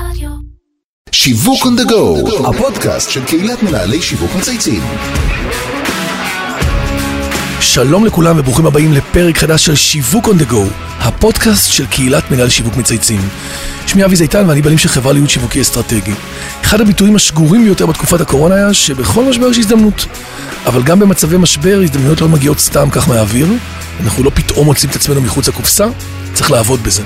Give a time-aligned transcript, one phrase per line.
[0.00, 0.30] רדיו.
[1.12, 4.82] שיווק on the go, הפודקאסט של קהילת מנהלי שיווק מצייצים.
[7.60, 10.60] שלום לכולם וברוכים הבאים לפרק חדש של שיווק on the go,
[10.98, 13.20] הפודקאסט של קהילת מנהל שיווק מצייצים.
[13.86, 16.14] שמי אבי זיתן ואני בעלים של חברה להיות שיווקי אסטרטגי.
[16.62, 20.06] אחד הביטויים השגורים ביותר בתקופת הקורונה היה שבכל משבר יש הזדמנות.
[20.66, 23.52] אבל גם במצבי משבר הזדמנויות לא מגיעות סתם כך מהאוויר,
[24.00, 25.86] אנחנו לא פתאום מוצאים את עצמנו מחוץ לקופסה,
[26.34, 27.02] צריך לעבוד בזה.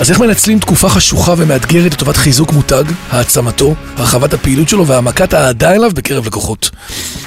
[0.00, 5.74] אז איך מנצלים תקופה חשוכה ומאתגרת לטובת חיזוק מותג, העצמתו, הרחבת הפעילות שלו והעמקת האהדה
[5.74, 6.70] אליו בקרב לקוחות?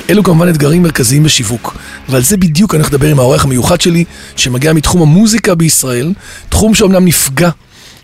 [0.09, 1.77] אלו כמובן אתגרים מרכזיים בשיווק,
[2.09, 4.03] ועל זה בדיוק אני הולך לדבר עם האורח המיוחד שלי,
[4.35, 6.13] שמגיע מתחום המוזיקה בישראל,
[6.49, 7.49] תחום שאומנם נפגע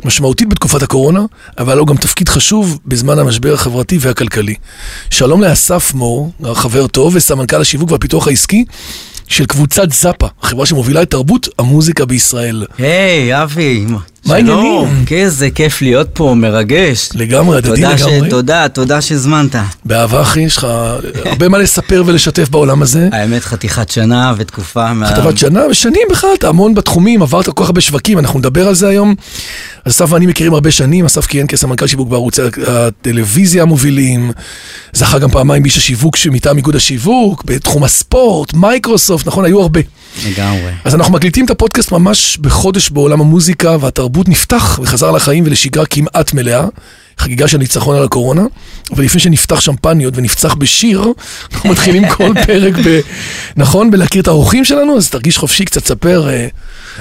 [0.05, 1.21] משמעותית בתקופת הקורונה,
[1.57, 4.55] אבל הוא גם תפקיד חשוב בזמן המשבר החברתי והכלכלי.
[5.09, 8.65] שלום לאסף מור, חבר טוב וסמנכ"ל השיווק והפיתוח העסקי
[9.27, 12.65] של קבוצת זאפה, החברה שמובילה את תרבות המוזיקה בישראל.
[12.77, 13.85] היי, אבי.
[14.27, 15.03] מה העניינים?
[15.05, 17.09] כן, איזה כיף להיות פה, מרגש.
[17.13, 18.27] לגמרי, הדדי תודה לגמרי.
[18.27, 18.29] ש...
[18.29, 19.55] תודה, תודה שהזמנת.
[19.85, 20.67] באהבה אחי, יש לך
[21.25, 23.09] הרבה מה לספר ולשתף בעולם הזה.
[23.11, 25.09] האמת, חתיכת שנה ותקופה מה...
[25.09, 28.75] כתבת שנה ושנים בכלל, אתה המון בתחומים, עברת כל כך הרבה שווקים, אנחנו נדבר על
[28.75, 29.15] זה היום.
[29.87, 34.31] אסף ואני מכירים הרבה שנים, אסף כיהן כסמנכ"ל שיווק בערוצי הטלוויזיה המובילים,
[34.93, 39.79] זכה גם פעמיים באיש השיווק מטעם איגוד השיווק, בתחום הספורט, מייקרוסופט, נכון, היו הרבה.
[40.25, 40.71] לגמרי.
[40.83, 46.33] אז אנחנו מקליטים את הפודקאסט ממש בחודש בעולם המוזיקה והתרבות נפתח וחזר לחיים ולשגרה כמעט
[46.33, 46.65] מלאה.
[47.19, 48.41] חגיגה של ניצחון על הקורונה,
[48.95, 51.05] ולפני שנפתח שמפניות ונפצח בשיר,
[51.53, 52.99] אנחנו מתחילים כל פרק ב...
[53.55, 53.91] נכון?
[53.91, 56.29] בלהכיר את האורחים שלנו, אז תרגיש חופשי, קצת ספר.
[56.29, 56.47] אה,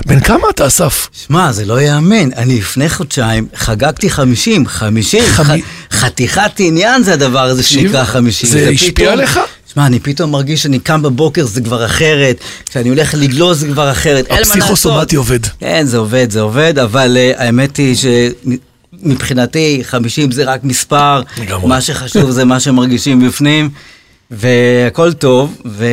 [0.07, 1.09] בן כמה אתה, אסף?
[1.27, 2.33] שמע, זה לא ייאמן.
[2.37, 5.97] אני לפני חודשיים חגגתי 50, 50, חמי- ח...
[5.97, 8.51] חתיכת עניין זה הדבר הזה שנקרא 50.
[8.51, 9.41] זה השפיע פתאום- עליך?
[9.77, 13.91] שמע, אני פתאום מרגיש שאני קם בבוקר זה כבר אחרת, כשאני הולך לגלוש זה כבר
[13.91, 14.27] אחרת.
[14.31, 15.47] הפסיכוסומטי עובד.
[15.61, 17.97] כן, זה עובד, זה עובד, אבל uh, האמת היא
[19.03, 21.69] שמבחינתי 50 זה רק מספר, לגמרי.
[21.69, 23.71] מה שחשוב זה מה שמרגישים בפנים,
[24.31, 25.87] והכל טוב, ו...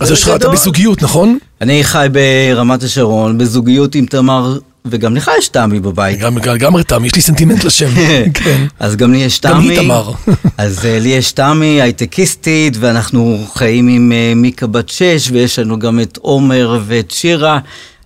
[0.00, 1.38] אז יש לך, אתה בזוגיות, נכון?
[1.60, 4.58] אני חי ברמת השרון, בזוגיות עם תמר,
[4.90, 6.18] וגם לך יש תמי בבית.
[6.18, 7.88] גם- לגמרי תמי, יש לי סנטימנט לשם.
[8.34, 8.66] כן.
[8.80, 9.52] אז גם לי יש תמי.
[9.52, 10.12] גם היא תמר.
[10.58, 15.78] אז uh, לי יש תמי, הייטקיסטית, ואנחנו חיים עם uh, מיקה בת שש, ויש לנו
[15.78, 17.58] גם את עומר ואת שירה,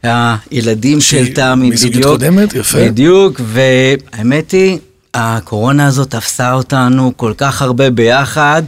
[0.02, 2.12] הילדים של תמי, מזוגיות בדיוק.
[2.12, 2.78] קודמת, יפה.
[2.88, 4.78] בדיוק, והאמת היא,
[5.14, 8.62] הקורונה הזאת תפסה אותנו כל כך הרבה ביחד,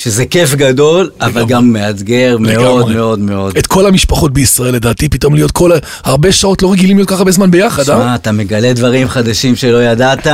[0.00, 1.44] שזה כיף גדול, אבל.
[1.46, 2.94] גם מאתגר מאוד לגמרי.
[2.94, 3.56] מאוד מאוד.
[3.58, 5.70] את כל המשפחות בישראל, לדעתי, פתאום להיות כל...
[6.04, 7.84] הרבה שעות לא רגילים להיות ככה הרבה זמן ביחד, אה?
[7.84, 10.26] שמע, אתה מגלה דברים חדשים שלא ידעת,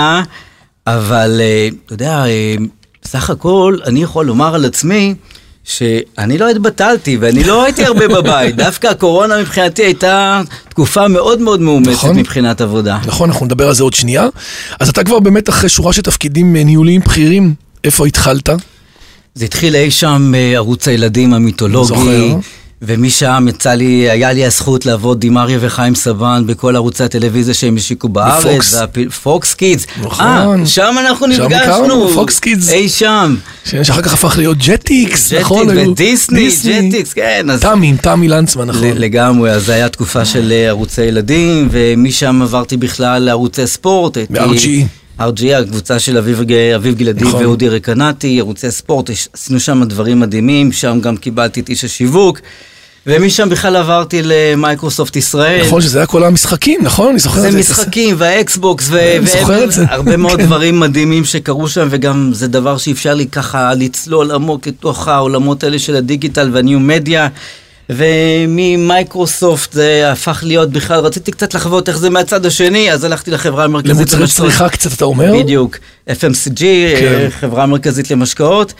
[0.86, 2.54] אבל אה, אתה יודע, אה,
[3.02, 5.14] בסך הכל אני יכול לומר על עצמי
[5.64, 8.56] שאני לא התבטלתי ואני לא הייתי הרבה בבית.
[8.56, 12.16] דווקא הקורונה מבחינתי הייתה תקופה מאוד מאוד מאומצת נכון.
[12.16, 12.98] מבחינת עבודה.
[13.06, 14.28] נכון, אנחנו נדבר על זה עוד שנייה.
[14.80, 17.54] אז אתה כבר באמת אחרי שורה של תפקידים אה, ניהוליים בכירים,
[17.84, 18.48] איפה התחלת?
[19.36, 21.88] זה התחיל אי שם בערוץ הילדים המיתולוגי.
[21.88, 22.36] זוכר.
[22.82, 27.76] ומשם יצא לי, היה לי הזכות לעבוד עם אריה וחיים סבן בכל ערוצי הטלוויזיה שהם
[27.76, 28.44] השיקו בארץ.
[28.74, 28.76] ב Fox.
[29.22, 29.86] Fox Kids.
[30.02, 30.26] נכון.
[30.60, 32.08] אה, שם אנחנו שם נפגשנו.
[32.14, 32.72] Fox Kids.
[32.72, 33.36] אי שם.
[33.64, 35.66] שאחר כך הפך להיות Jetix, נכון?
[35.68, 36.48] Jetix ודיסני,
[36.88, 37.46] Jetix, כן.
[37.50, 38.88] אז תמי, עם תמי לנצמן, נכון.
[38.94, 44.16] לגמרי, אז זו הייתה תקופה של אה, ערוצי ילדים, ומשם עברתי בכלל לערוצי ספורט.
[44.16, 45.05] הייתי- ב-RGE.
[45.20, 46.42] RGE, הקבוצה של אביב,
[46.74, 47.44] אביב גלעדי נכון.
[47.44, 52.40] ואודי רקנטי, ערוצי ספורט, עשינו שם דברים מדהימים, שם גם קיבלתי את איש השיווק,
[53.06, 55.66] ומשם בכלל עברתי למייקרוסופט ישראל.
[55.66, 57.08] נכון שזה היה כל המשחקים, נכון?
[57.08, 57.58] אני זוכר זה את זה.
[57.58, 59.18] משחקים וה Xbox זה.
[59.88, 60.46] והרבה מאוד כן.
[60.46, 65.78] דברים מדהימים שקרו שם וגם זה דבר שאפשר לי ככה לצלול עמוק לתוך העולמות האלה
[65.78, 67.28] של הדיגיטל וה new media.
[67.90, 73.64] וממייקרוסופט זה הפך להיות בכלל, רציתי קצת לחוות איך זה מהצד השני, אז הלכתי לחברה
[73.64, 75.32] המרכזית למוצרי צריכה קצת, אתה אומר?
[75.38, 78.74] בדיוק, FMCG, אה, חברה מרכזית למשקאות,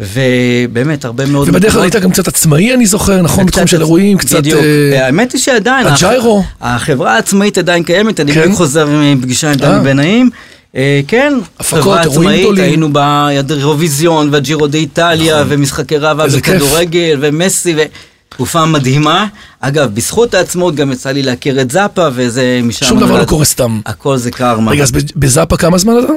[0.00, 1.48] ובאמת הרבה מאוד...
[1.48, 1.82] ובדרך כלל.
[1.82, 3.46] היית גם קצת עצמאי, אני זוכר, נכון?
[3.46, 4.36] בתחום של אירועים, קצת...
[4.36, 4.60] בדיוק.
[4.62, 5.86] אה, האמת היא שעדיין.
[5.86, 6.44] הג'יירו.
[6.60, 8.40] החברה העצמאית עדיין קיימת, אני כן?
[8.40, 9.56] בדיוק חוזר מפגישה עם.
[9.56, 10.30] דני בנאים.
[10.76, 12.58] אה, כן, הפקות, חברה עצמאית.
[12.58, 16.54] היינו באירוויזיון והג'ירו דה איטליה ומשחקי ראווה איזה כיף.
[16.54, 17.74] בכדורגל ומסי
[18.28, 19.26] ותקופה מדהימה.
[19.60, 22.86] אגב, בזכות העצמאות גם יצא לי להכיר את זאפה וזה משם...
[22.86, 23.24] שום דבר לא.
[23.24, 23.80] קורה סתם.
[23.86, 24.70] הכל זה קרמה.
[24.70, 26.12] רגע, אז בזאפה כמה זמן אתה?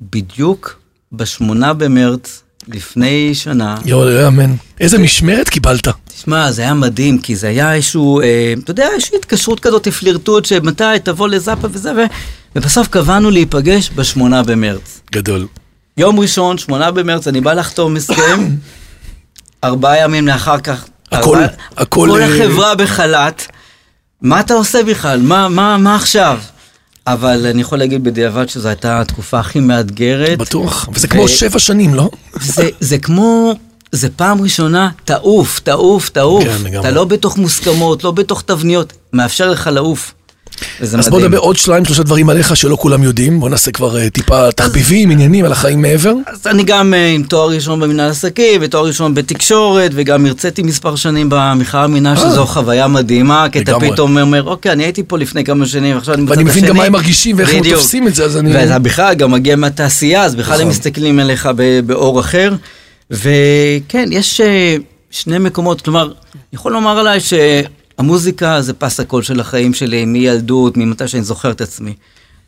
[0.00, 0.80] בדיוק
[1.12, 4.54] בשמונה במרץ, לפני שנה, יואו, לא יאמן.
[4.80, 5.88] איזה משמרת קיבלת?
[6.16, 10.44] תשמע, זה היה מדהים, כי זה היה איזשהו, אה, אתה יודע, איזושהי התקשרות כזאת, פלירטוט,
[10.44, 11.96] שמתי תבוא לזאפה וזה, ו...
[12.56, 15.00] ובסוף קבענו להיפגש בשמונה במרץ.
[15.12, 15.46] גדול.
[15.96, 18.48] יום ראשון, שמונה במרץ, אני בא לחתום הסכם,
[19.64, 21.38] ארבעה ימים לאחר כך, הכל-
[21.76, 23.46] הכל, כל אה, החברה בחל"ת,
[24.22, 25.20] מה אתה עושה בכלל?
[25.20, 26.38] מה, מה, מה עכשיו?
[27.06, 30.38] אבל אני יכול להגיד בדיעבד שזו הייתה התקופה הכי מאתגרת.
[30.38, 30.88] בטוח.
[30.92, 32.10] וזה כמו שבע שנים, לא?
[32.40, 33.52] זה, זה כמו,
[33.92, 36.44] זה פעם ראשונה, תעוף, תעוף, תעוף.
[36.44, 36.80] כן.
[36.80, 40.14] אתה לא בתוך מוסכמות, לא בתוך תבניות, מאפשר לך לעוף.
[40.80, 41.30] וזה אז בוא מדהים.
[41.30, 43.40] נדבר עוד שניים, שלושה דברים עליך שלא כולם יודעים.
[43.40, 46.14] בוא נעשה כבר אה, טיפה תחביבים, עניינים על החיים מעבר.
[46.26, 50.96] אז אני גם אה, עם תואר ראשון במנהל עסקים, ותואר ראשון בתקשורת, וגם הרציתי מספר
[50.96, 53.80] שנים במחאה מינה, שזו חוויה מדהימה, כי אתה אה.
[53.80, 56.60] פתאום אומר, אוקיי, אני הייתי פה לפני כמה שנים, עכשיו אני בצד ואני השני.
[56.60, 57.70] מבין גם מה הם מרגישים ואיך הם.
[57.70, 58.54] תופסים את זה, אז אני...
[58.54, 60.70] ואתה בכלל גם מגיע מהתעשייה, אז בכלל הם נכון.
[60.70, 61.48] מסתכלים עליך
[61.86, 62.52] באור אחר.
[63.10, 64.76] וכן, יש אה,
[65.10, 66.12] שני מקומות, כלומר, אני
[66.52, 67.20] יכול לומר עליי
[67.98, 71.94] שהמוזיקה זה פס הקול של החיים שלי, מילדות, ממתי שאני זוכר את עצמי.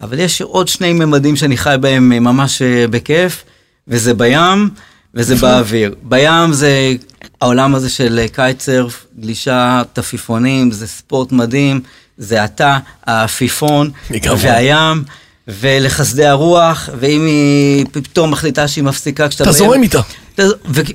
[0.01, 3.45] אבל יש עוד שני ממדים שאני חי בהם אה, ממש אה, בכיף,
[3.89, 4.71] וזה בים
[5.15, 5.95] וזה באוויר.
[6.03, 6.95] בים זה
[7.41, 11.81] העולם הזה של אה, קייטסרף, גלישה, תפיפונים, זה ספורט מדהים,
[12.19, 13.91] זה אתה, העפיפון.
[14.39, 15.05] והים.
[15.49, 19.45] ולחסדי הרוח, ואם היא פתאום מחליטה שהיא מפסיקה כשאתה...
[19.45, 20.01] אתה זורם איתה.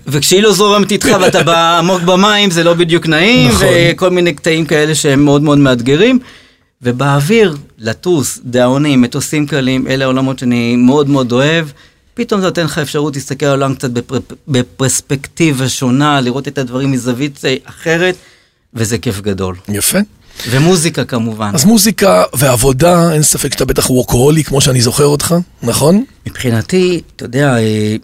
[0.07, 3.67] וכשהיא לא זורמת איתך ואתה בא עמוק במים, זה לא בדיוק נעים, נכון.
[3.95, 6.19] וכל מיני קטעים כאלה שהם מאוד מאוד מאתגרים.
[6.81, 11.67] ובאוויר, לטוס, דאונים, מטוסים קלים, אלה העולמות שאני מאוד מאוד אוהב.
[12.13, 16.91] פתאום זה נותן לך אפשרות להסתכל על העולם קצת בפר- בפרספקטיבה שונה, לראות את הדברים
[16.91, 18.15] מזווית אה, אחרת,
[18.73, 19.55] וזה כיף גדול.
[19.69, 19.99] יפה.
[20.49, 21.51] ומוזיקה כמובן.
[21.53, 26.03] אז מוזיקה ועבודה, אין ספק שאתה בטח ווקהולי, כמו שאני זוכר אותך, נכון?
[26.27, 27.95] מבחינתי, אתה יודע, אה,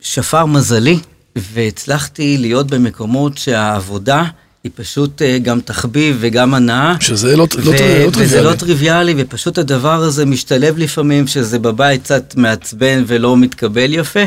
[0.00, 0.98] שפר מזלי,
[1.36, 4.24] והצלחתי להיות במקומות שהעבודה
[4.64, 6.94] היא פשוט אה, גם תחביב וגם הנאה.
[7.00, 8.44] שזה לא- לא ו- טרי- לא וזה טריוויאלי.
[8.44, 14.20] לא טריוויאלי, ופשוט הדבר הזה משתלב לפעמים, שזה בבית קצת מעצבן ולא מתקבל יפה.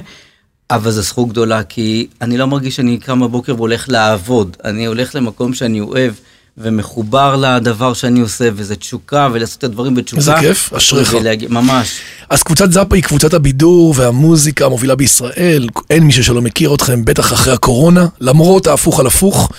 [0.72, 4.58] אבל זו זכות גדולה, כי אני לא מרגיש שאני קם בבוקר והולך לעבוד.
[4.64, 6.14] אני הולך למקום שאני אוהב
[6.62, 10.20] ומחובר לדבר שאני עושה, וזה תשוקה, ולעשות את הדברים בתשוקה.
[10.20, 11.14] איזה כיף, אשריך.
[11.14, 12.00] ולהגיע- ממש.
[12.30, 15.68] אז קבוצת זאפה היא קבוצת הבידור והמוזיקה המובילה בישראל.
[15.90, 19.50] אין מישהו שלא מכיר אתכם, בטח אחרי הקורונה, למרות ההפוך על הפוך.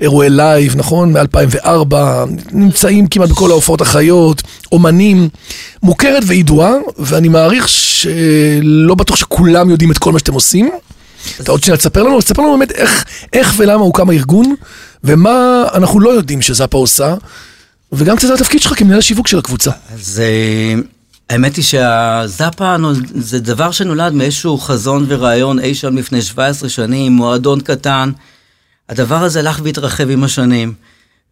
[0.00, 1.12] אירועי live, נכון?
[1.12, 1.94] מ-2004,
[2.52, 4.42] נמצאים כמעט בכל ההופעות החיות,
[4.72, 5.28] אומנים,
[5.82, 10.70] מוכרת וידועה, ואני מעריך שלא בטוח שכולם יודעים את כל מה שאתם עושים.
[11.40, 14.54] אתה עוד שנייה תספר לנו, תספר לנו באמת איך, איך ולמה הוקם הארגון,
[15.04, 17.14] ומה אנחנו לא יודעים שזאפה עושה,
[17.92, 19.70] וגם קצת על התפקיד שלך כמנהל השיווק של הקבוצה.
[19.94, 20.80] אז אה,
[21.30, 22.76] האמת היא שהזאפה
[23.14, 28.12] זה דבר שנולד מאיזשהו חזון ורעיון אי שם לפני 17 שנים, מועדון קטן.
[28.88, 30.74] הדבר הזה הלך והתרחב עם השנים.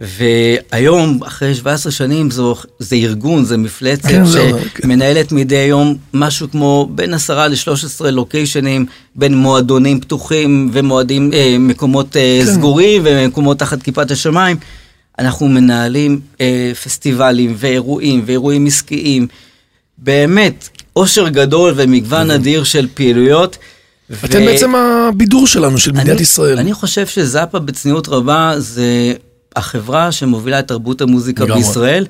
[0.00, 6.50] והיום, אחרי 17 שנים, זו, זה ארגון, זה מפלצת כן, זהו, שמנהלת מדי יום משהו
[6.50, 12.52] כמו בין 10 ל-13 לוקיישנים, בין מועדונים פתוחים ומועדים, אה, מקומות אה, כן.
[12.52, 14.56] סגורים ומקומות תחת כיפת השמיים.
[15.18, 19.26] אנחנו מנהלים אה, פסטיבלים ואירועים ואירועים עסקיים.
[19.98, 23.58] באמת, אושר גדול ומגוון אדיר של פעילויות.
[24.24, 26.58] אתם בעצם הבידור שלנו, של מדינת ישראל.
[26.58, 29.14] אני חושב שזאפה בצניעות רבה זה
[29.56, 31.62] החברה שמובילה את תרבות המוזיקה לגמרי.
[31.62, 32.06] בישראל.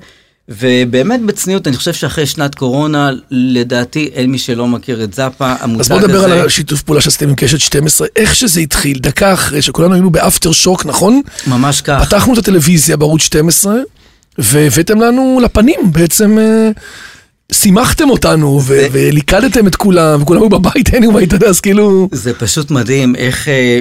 [0.49, 5.79] ובאמת בצניעות, אני חושב שאחרי שנת קורונה, לדעתי אין מי שלא מכיר את זאפה, המותג
[5.81, 5.99] אז הזה.
[5.99, 9.93] בוא נדבר על השיתוף פעולה שעשיתם עם קשת 12, איך שזה התחיל, דקה אחרי שכולנו
[9.93, 11.21] היינו באפטר שוק, נכון?
[11.47, 12.03] ממש כך.
[12.07, 13.75] פתחנו את הטלוויזיה בערוץ 12,
[14.37, 16.69] והבאתם לנו לפנים, בעצם אה,
[17.51, 22.09] שימחתם אותנו, זה- וליכדתם את כולם, וכולם היו בבית, anyway, אתה יודע, אז כאילו...
[22.11, 23.79] זה פשוט מדהים איך, אה,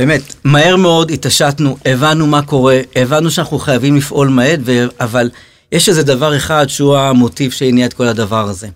[0.00, 4.56] באמת, מהר מאוד התעשתנו, הבנו מה קורה, הבנו שאנחנו חייבים לפעול מהר,
[5.00, 5.30] אבל
[5.72, 8.68] יש איזה דבר אחד שהוא המוטיב שהניע את כל הדבר הזה.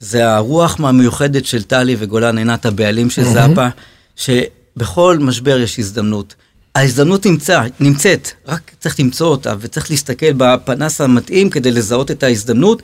[0.00, 3.66] זה הרוח המיוחדת של טלי וגולן עינת, הבעלים של זאפה,
[4.16, 6.34] שבכל משבר יש הזדמנות.
[6.74, 12.82] ההזדמנות נמצא, נמצאת, רק צריך למצוא אותה, וצריך להסתכל בפנס המתאים כדי לזהות את ההזדמנות,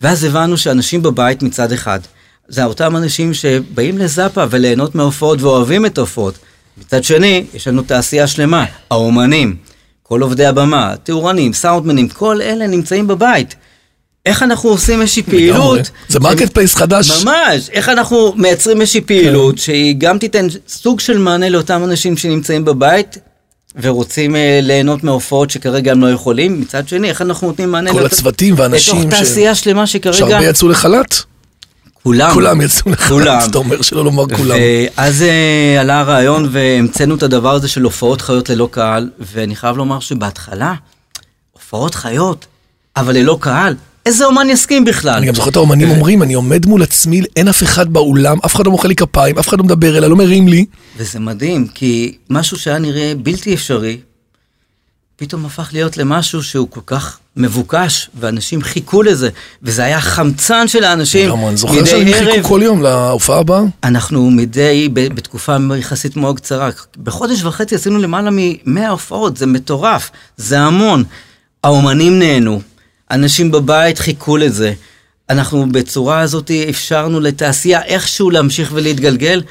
[0.00, 2.00] ואז הבנו שאנשים בבית מצד אחד,
[2.48, 6.38] זה אותם אנשים שבאים לזאפה וליהנות מההופעות ואוהבים את ההופעות.
[6.78, 9.56] מצד שני, יש לנו תעשייה שלמה, האומנים,
[10.02, 13.54] כל עובדי הבמה, תאורנים, סאונדמנים, כל אלה נמצאים בבית.
[14.26, 15.80] איך אנחנו עושים איזושהי פעילות?
[16.08, 17.24] זה marketplace חדש.
[17.24, 22.64] ממש, איך אנחנו מייצרים איזושהי פעילות שהיא גם תיתן סוג של מענה לאותם אנשים שנמצאים
[22.64, 23.18] בבית
[23.82, 27.98] ורוצים אה, ליהנות מההופעות שכרגע הם לא יכולים, מצד שני, איך אנחנו נותנים מענה כל
[28.00, 30.16] לאותם- הצוותים והאנשים לתוך ש- תעשייה שלמה שכרגע...
[30.16, 31.14] שהרבה יצאו לחל"ת?
[32.02, 32.30] כולם.
[32.32, 34.56] כולם יצאו לחל"ת, אתה אומר שלא לומר כולם.
[34.96, 39.76] ואז אה, עלה הרעיון והמצאנו את הדבר הזה של הופעות חיות ללא קהל, ואני חייב
[39.76, 40.74] לומר שבהתחלה,
[41.52, 42.46] הופעות חיות,
[42.96, 43.74] אבל ללא קהל,
[44.06, 45.14] איזה אומן יסכים בכלל?
[45.16, 48.54] אני גם זוכר את האומנים אומרים, אני עומד מול עצמי, אין אף אחד באולם, אף
[48.54, 50.64] אחד לא מוחא לי כפיים, אף אחד לא מדבר אליי, לא מרים לי.
[50.96, 53.96] וזה מדהים, כי משהו שהיה נראה בלתי אפשרי,
[55.20, 59.28] פתאום הפך להיות למשהו שהוא כל כך מבוקש, ואנשים חיכו לזה,
[59.62, 62.32] וזה היה חמצן של האנשים לגמרי, אני זוכר מדי שהם ערב.
[62.32, 63.62] חיכו כל יום להופעה הבאה.
[63.84, 66.70] אנחנו מדי, בתקופה יחסית מאוד קצרה,
[67.02, 71.04] בחודש וחצי עשינו למעלה מ-100 הופעות, זה מטורף, זה המון.
[71.64, 72.60] האומנים נהנו,
[73.10, 74.72] אנשים בבית חיכו לזה.
[75.30, 79.42] אנחנו בצורה הזאת אפשרנו לתעשייה איכשהו להמשיך ולהתגלגל,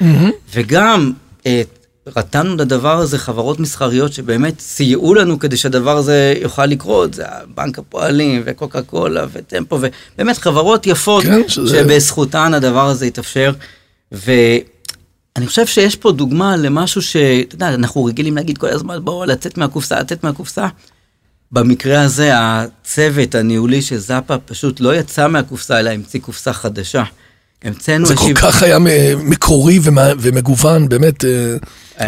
[0.54, 1.12] וגם
[1.46, 1.62] אה,
[2.16, 7.24] רתמנו לדבר הזה חברות מסחריות שבאמת סייעו לנו כדי שהדבר הזה יוכל לקרות, זה
[7.54, 9.78] בנק הפועלים וקוקה קולה וטמפו,
[10.16, 13.52] ובאמת חברות יפות, כן, שזה- שבזכותן הדבר הזה התאפשר.
[14.12, 19.58] ואני חושב שיש פה דוגמה למשהו שאתה יודע, אנחנו רגילים להגיד כל הזמן, בואו לצאת
[19.58, 20.66] מהקופסה, לצאת מהקופסה.
[21.52, 27.02] במקרה הזה, הצוות הניהולי של זאפה פשוט לא יצא מהקופסה, אלא המציא קופסה חדשה.
[27.64, 28.78] המצאנו זה כל איזושהי- כך היה
[29.18, 29.80] מקורי
[30.20, 31.56] ומגוון, באמת, אה,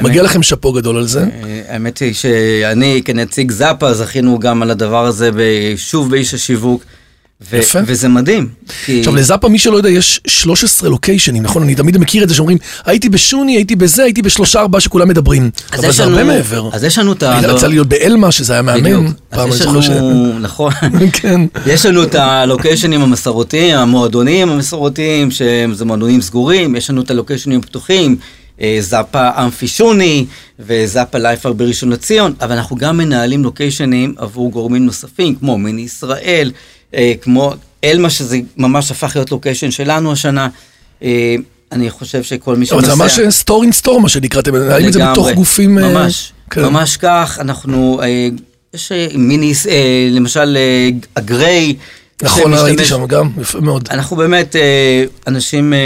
[0.00, 1.20] מגיע לכם שאפו גדול על זה.
[1.20, 1.26] אה,
[1.68, 5.30] האמת היא שאני כנציג זאפה זכינו גם על הדבר הזה
[5.76, 6.84] שוב באיש השיווק.
[7.50, 7.78] ו- יפה.
[7.86, 8.48] וזה מדהים.
[8.84, 11.62] כי- עכשיו לזאפה, מי שלא יודע, יש 13 לוקיישנים, נכון?
[11.62, 15.50] אני תמיד מכיר את זה שאומרים, הייתי בשוני, הייתי בזה, הייתי בשלושה ארבעה שכולם מדברים.
[15.72, 16.68] אז אבל יש זה הרבה לנו- מעבר.
[16.72, 17.38] אז יש לנו את ה...
[17.38, 18.62] אני יצא לי להיות באלמה, שזה היה.
[18.62, 19.12] מהמם.
[19.30, 19.88] פעם אני יש זוכר ש...
[20.40, 20.72] נכון,
[21.20, 21.40] כן.
[21.66, 28.16] יש לנו את הלוקיישנים המסורתיים, המועדונים המסורתיים, שזה מועדונים סגורים, יש לנו את הלוקיישנים הפתוחים,
[28.80, 30.26] זאפה אמפי שוני
[30.58, 36.52] וזאפה לייפר בראשון לציון, אבל אנחנו גם מנהלים לוקיישנים עבור גורמים נוספים, כמו מיני ישראל,
[36.94, 37.54] אה, כמו
[37.84, 40.48] אלמה, שזה ממש הפך להיות לוקיישן שלנו השנה.
[41.02, 41.36] אה,
[41.72, 43.02] אני חושב שכל מי אבל זה שנוסע...
[43.02, 45.10] ממש סטור אין סטור, מה שנקרא, אתם מנהלים את זה.
[45.12, 45.78] בתוך גופים...
[45.78, 46.62] אה, ממש, כן.
[46.62, 48.28] ממש כך, אנחנו, אה,
[48.74, 51.74] יש אה, מיני, אה, למשל אה, הגריי.
[52.22, 53.88] נכון, הייתי שם גם, יפה מאוד.
[53.90, 55.78] אנחנו באמת אה, אנשים אה,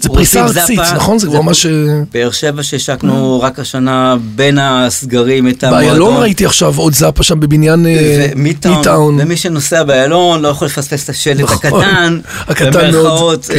[0.00, 0.80] זה פריסה ארצית.
[0.94, 1.18] נכון?
[1.18, 1.66] זה כבר ממש...
[1.66, 1.72] אה,
[2.12, 6.22] באר שבע שהשקנו רק השנה בין הסגרים את באיילון המועדון.
[6.22, 9.20] ראיתי עכשיו עוד זאפה שם בבניין אה, מיטאון.
[9.20, 13.54] ומי שנוסע באיילון לא יכול לפספס את השלט נכון, הקטן, הקטן מאוד, כן.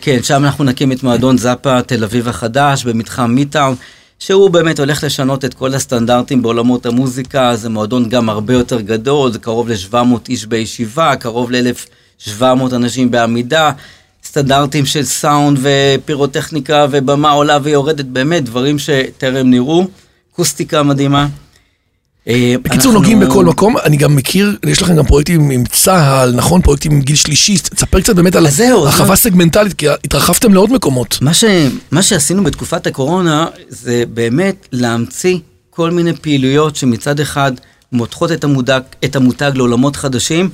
[0.00, 3.74] כן, שם אנחנו נקים את מועדון זאפה תל אביב החדש במתחם מיטאון,
[4.20, 9.32] שהוא באמת הולך לשנות את כל הסטנדרטים בעולמות המוזיקה, זה מועדון גם הרבה יותר גדול,
[9.32, 9.94] זה קרוב ל-700
[10.28, 13.72] איש בישיבה, קרוב ל-1,700 אנשים בעמידה.
[14.24, 19.86] סטנדרטים של סאונד ופירוטכניקה ובמה עולה ויורדת, באמת דברים שטרם נראו,
[20.32, 21.26] אקוסטיקה מדהימה.
[22.28, 23.76] אה, בקיצור, נוגעים בכל מקום.
[23.84, 26.62] אני גם מכיר, יש לכם גם פרויקטים עם צה"ל, נכון?
[26.62, 27.58] פרויקטים עם גיל שלישי.
[27.58, 31.18] תספר קצת באמת על הרחבה סגמנטלית, כי התרחבתם לעוד מקומות.
[31.90, 35.38] מה, שעשינו בתקופת הקורונה זה באמת להמציא
[35.70, 37.52] כל מיני פעילויות שמצד אחד
[37.92, 38.30] מותחות
[39.04, 40.50] את המותג לעולמות חדשים,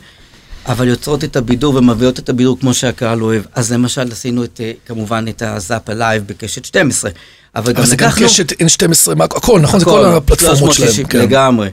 [0.68, 3.42] אבל יוצרות את הבידור ומביאות את הבידור כמו שהקהל אוהב.
[3.54, 7.10] אז למשל עשינו את, אה, כמובן את הזאפה live בקשת 12.
[7.56, 8.26] אבל גם אבל זה גם לקחנו...
[8.26, 9.78] קשת N12, מה- הכל, נכון?
[9.80, 11.08] זה כל הפלטפורמות 360, שלהם.
[11.08, 11.18] כן.
[11.18, 11.68] לגמרי.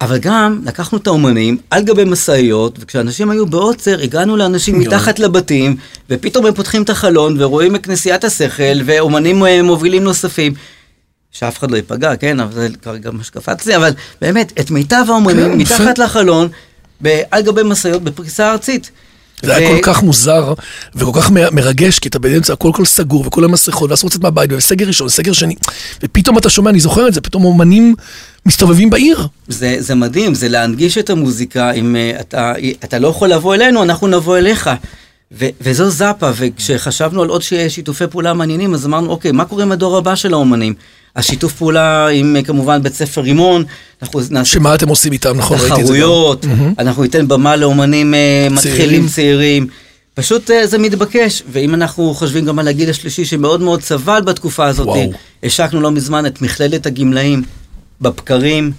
[0.00, 4.78] אבל גם לקחנו את האומנים על גבי משאיות, וכשאנשים היו בעוצר, הגענו לאנשים.
[4.78, 5.76] מתחת לבתים,
[6.10, 10.54] ופתאום הם פותחים את החלון ורואים את כנסיית השכל, ואומנים אה, מובילים נוספים.
[11.30, 13.90] שאף אחד לא ייפגע, כן, אבל זה כרגע מה שקפץ לי, אבל
[14.20, 15.58] באמת, את מיטב האומנים כן.
[15.58, 16.48] מתחת לחלון,
[17.30, 18.90] על גבי משאיות בפריסה ארצית.
[19.42, 20.54] זה היה כל כך מוזר
[20.94, 24.86] וכל כך מרגש, כי אתה באמצע הכל כל סגור וכל המסכות, ואסור לצאת מהבית, וסגר
[24.86, 25.54] ראשון, סגר שני,
[26.02, 27.94] ופתאום אתה שומע, אני זוכר את זה, פתאום אומנים
[28.46, 29.26] מסתובבים בעיר.
[29.48, 32.52] זה, זה מדהים, זה להנגיש את המוזיקה, אם uh, אתה,
[32.84, 34.70] אתה לא יכול לבוא אלינו, אנחנו נבוא אליך.
[35.32, 39.72] ו, וזו זאפה, וכשחשבנו על עוד שיתופי פעולה מעניינים, אז אמרנו, אוקיי, מה קורה עם
[39.72, 40.74] הדור הבא של האומנים?
[41.16, 43.64] השיתוף פעולה עם אה, כמובן בית ספר רימון,
[44.44, 45.58] שמה אתם עושים איתם, נכון?
[45.58, 46.46] תחרויות,
[46.78, 49.66] אנחנו ניתן במה לאומנים אה, מתחילים צעירים.
[50.14, 54.66] פשוט אה, זה מתבקש, ואם אנחנו חושבים גם על הגיל השלישי שמאוד מאוד סבל בתקופה
[54.66, 55.10] הזאת, וואו.
[55.42, 57.42] השקנו לא מזמן את מכללת הגמלאים
[58.00, 58.72] בבקרים,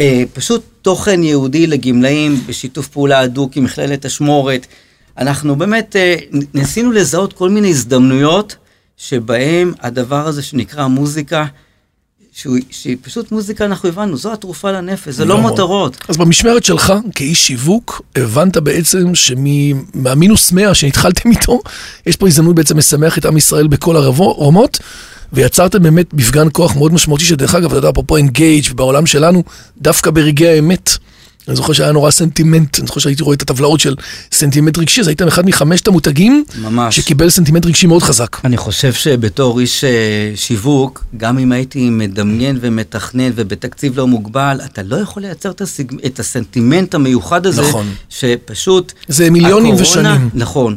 [0.00, 4.66] אה, פשוט תוכן ייעודי לגמלאים בשיתוף פעולה הדוק עם מכללת אשמורת.
[5.18, 6.16] אנחנו באמת אה,
[6.54, 8.56] ניסינו לזהות כל מיני הזדמנויות
[8.96, 11.44] שבהם הדבר הזה שנקרא מוזיקה,
[12.32, 15.50] שהוא, שהיא פשוט מוזיקה, אנחנו הבנו, זו התרופה לנפש, זה לא לגמרי.
[15.50, 15.96] מותרות.
[16.08, 21.60] אז במשמרת שלך, כאיש שיווק, הבנת בעצם שמהמינוס 100 שהתחלתם איתו,
[22.06, 24.78] יש פה הזדמנות בעצם לשמח את עם ישראל בכל הרמות,
[25.32, 29.42] ויצרתם באמת מפגן כוח מאוד משמעותי, שדרך אגב, אתה יודע, אפרופו engage בעולם שלנו,
[29.78, 30.90] דווקא ברגעי האמת.
[31.48, 33.94] אני זוכר שהיה נורא סנטימנט, אני זוכר שהייתי רואה את הטבלאות של
[34.32, 36.96] סנטימנט רגשי, אז הייתם אחד מחמשת המותגים ממש.
[36.96, 38.36] שקיבל סנטימנט רגשי מאוד חזק.
[38.44, 39.90] אני חושב שבתור איש אה,
[40.34, 45.92] שיווק, גם אם הייתי מדמיין ומתכנן ובתקציב לא מוגבל, אתה לא יכול לייצר את, הסיג...
[46.06, 47.86] את הסנטימנט המיוחד הזה, נכון.
[48.08, 48.92] שפשוט...
[49.08, 49.82] זה מיליונים הקורונה-
[50.14, 50.28] ושנים.
[50.34, 50.76] נכון.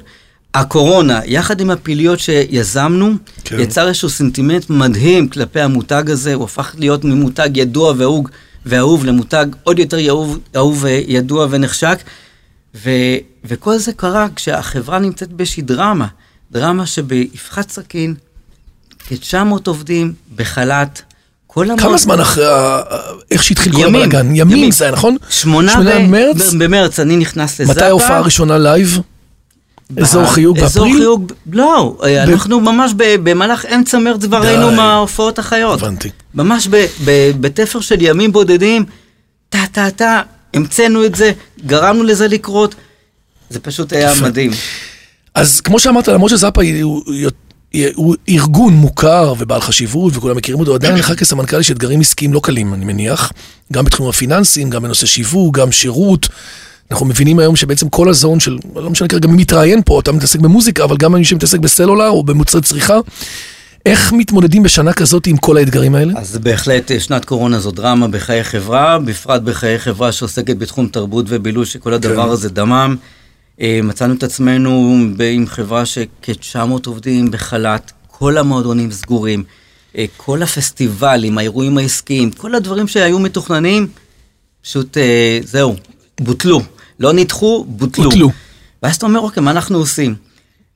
[0.54, 3.12] הקורונה, יחד עם הפעילויות שיזמנו,
[3.44, 3.60] כן.
[3.60, 8.30] יצר איזשהו סנטימנט מדהים כלפי המותג הזה, הוא הפך להיות ממותג ידוע ואהוג
[8.68, 11.98] ואהוב למותג עוד יותר אהוב, אהוב אה, ידוע ונחשק.
[12.76, 12.90] ו,
[13.46, 16.08] וכל זה קרה כשהחברה נמצאת באיזושהי דרמה,
[16.52, 18.16] דרמה שבאבחת סכין,
[19.08, 19.36] כ-900
[19.68, 21.02] עובדים בחל"ת,
[21.48, 22.46] כל כמה המון- זמן אחרי
[23.32, 24.36] איך שהתחיל כל ימים, הבלאגן?
[24.36, 24.72] ימים ימים.
[24.72, 25.18] זה היה, נכון?
[25.30, 26.54] שמונה שמונה ב- במרץ?
[26.54, 27.80] במרץ אני נכנס לזאפה.
[27.80, 29.00] מתי ההופעה הראשונה live?
[30.02, 31.02] אזור חיוג אזור באפריל?
[31.02, 34.42] חיוג, לא, אנחנו ממש במהלך אמצע מרץ כבר.
[34.42, 35.82] היינו מההופעות החיות.
[35.82, 36.10] הבנתי.
[36.34, 36.68] ממש
[37.40, 38.86] בתפר של ימים בודדים,
[39.50, 40.22] טה טה טה,
[40.54, 41.32] המצאנו את זה,
[41.66, 42.76] גרמנו לזה לקרות,
[43.50, 44.12] זה פשוט היה.
[44.22, 44.52] מדהים.
[45.36, 46.62] אז כמו שאמרת, למרות שזאפה
[47.96, 52.40] הוא ארגון מוכר ובעל חשיבות וכולם מכירים אותו, עדיין לך כסמנכ"ל יש אתגרים עסקיים לא
[52.44, 53.32] קלים, אני מניח,
[53.74, 56.28] גם בתחום הפיננסים, גם בנושא שיווק, גם שירות.
[56.92, 60.40] אנחנו מבינים היום שבעצם כל הזון של, לא משנה כרגע מי מתראיין פה, אתה מתעסק
[60.40, 63.00] במוזיקה, אבל גם מי שמתעסק בסלולר או במוצרי צריכה.
[63.86, 66.14] איך מתמודדים בשנה כזאת עם כל האתגרים האלה?
[66.16, 71.26] אז בהחלט אה, שנת קורונה זו דרמה בחיי חברה, בפרט בחיי חברה שעוסקת בתחום תרבות
[71.30, 72.30] ובילוי, שכל הדבר כן.
[72.30, 72.96] הזה דמם.
[73.62, 79.44] אה, מצאנו את עצמנו עם חברה שכ-900 עובדים בחל"ת, כל המועדונים סגורים,
[79.98, 83.88] אה, כל הפסטיבלים, האירועים העסקיים, כל הדברים שהיו מתוכננים,
[84.62, 84.98] פשוט
[85.44, 85.76] זהו,
[86.20, 86.62] בוטלו.
[87.00, 88.04] לא נדחו, בוטלו.
[88.04, 88.30] בוטלו.
[88.84, 90.16] ואז אתה אומר, אוקיי, מה אנחנו עושים?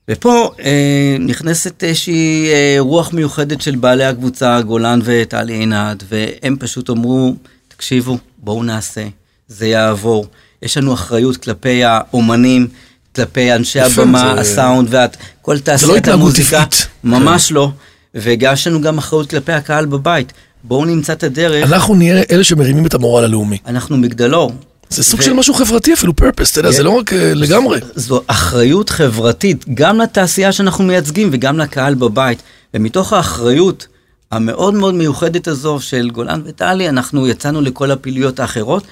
[0.10, 0.72] ופה אה,
[1.20, 7.36] נכנסת איזושהי אה, רוח מיוחדת של בעלי הקבוצה, גולן וטלי עינת, והם פשוט אמרו,
[7.68, 9.08] תקשיבו, בואו נעשה,
[9.48, 10.26] זה יעבור.
[10.62, 12.68] יש לנו אחריות כלפי האומנים,
[13.16, 14.96] כלפי אנשי הבמה, זה- הסאונד,
[15.42, 16.64] וכל תעשיית התנהגות המוזיקה.
[17.04, 17.72] ממש לא.
[18.16, 20.34] וגם יש לנו גם אחריות כלפי הקהל בבית.
[20.64, 23.58] בואו נמצא את הדרך, אנחנו נהיה אלה שמרימים את המורל הלאומי.
[23.68, 24.52] אנחנו מגדלור.
[24.92, 27.80] זה סוג ו- של משהו חברתי אפילו, פרפס, אתה יודע, זה לא רק אה, לגמרי.
[27.96, 32.42] זו אחריות חברתית, גם לתעשייה שאנחנו מייצגים וגם לקהל בבית.
[32.74, 33.88] ומתוך האחריות
[34.32, 38.84] המאוד מאוד מיוחדת הזו של גולן וטלי, אנחנו יצאנו לכל הפעילויות האחרות,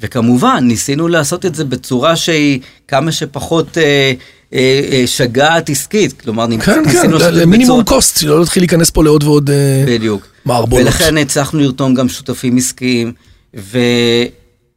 [0.00, 4.12] וכמובן, ניסינו לעשות את זה בצורה שהיא כמה שפחות אה,
[4.52, 6.20] אה, אה, שגעת עסקית.
[6.20, 9.50] כלומר, כן, כן, את זה למינימום קוסט, לא להתחיל להיכנס פה לעוד ועוד
[9.86, 10.26] בדיוק.
[10.44, 10.86] מערבולות.
[10.86, 13.12] ולכן הצלחנו לרתום גם שותפים עסקיים.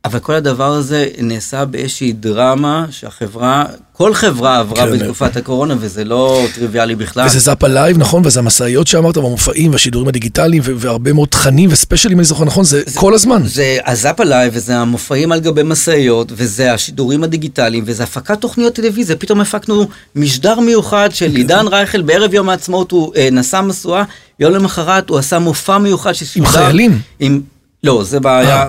[0.05, 4.91] אבל כל הדבר הזה נעשה באיזושהי דרמה שהחברה, כל חברה עברה כן.
[4.91, 7.25] בתקופת הקורונה, וזה לא טריוויאלי בכלל.
[7.25, 8.25] וזה זאפה לייב, נכון?
[8.25, 13.13] וזה המשאיות שאמרת, והמופעים, והשידורים הדיגיטליים, והרבה מאוד תכנים וספיישלים, אני זוכר נכון, זה כל
[13.13, 13.41] הזמן.
[13.45, 19.15] זה הזאפה לייב, וזה המופעים על גבי משאיות, וזה השידורים הדיגיטליים, וזה הפקת תוכניות טלוויזיה.
[19.15, 24.03] פתאום הפקנו משדר מיוחד של עידן רייכל, בערב יום העצמאות הוא אה, נשא משואה,
[24.39, 26.47] יום למחרת הוא עשה מופע מיוחד ששודר...
[26.47, 26.99] חיילים?
[27.19, 27.41] עם...
[27.83, 28.67] לא, זה בעיה...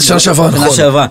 [0.00, 0.60] שנה שעברה, נכון.
[0.60, 1.06] שנה שעברה.